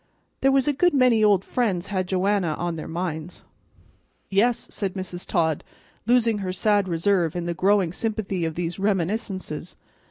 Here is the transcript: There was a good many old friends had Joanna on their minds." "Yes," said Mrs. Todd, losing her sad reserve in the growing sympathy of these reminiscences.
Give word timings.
There 0.41 0.51
was 0.51 0.67
a 0.67 0.73
good 0.73 0.95
many 0.95 1.23
old 1.23 1.45
friends 1.45 1.85
had 1.93 2.07
Joanna 2.07 2.55
on 2.55 2.75
their 2.75 2.87
minds." 2.87 3.43
"Yes," 4.31 4.65
said 4.71 4.95
Mrs. 4.95 5.27
Todd, 5.27 5.63
losing 6.07 6.39
her 6.39 6.51
sad 6.51 6.87
reserve 6.87 7.35
in 7.35 7.45
the 7.45 7.53
growing 7.53 7.93
sympathy 7.93 8.43
of 8.43 8.55
these 8.55 8.79
reminiscences. 8.79 9.77